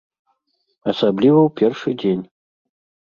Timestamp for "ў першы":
1.43-1.89